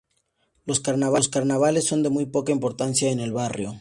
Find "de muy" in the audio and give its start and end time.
2.01-2.25